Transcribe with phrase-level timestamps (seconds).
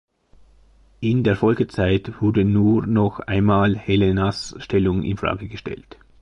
[0.99, 5.99] In der Folgezeit wurde nur noch einmal Helenas Stellung in Frage gestellt.